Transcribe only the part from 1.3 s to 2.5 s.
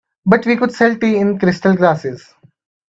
crystal glasses.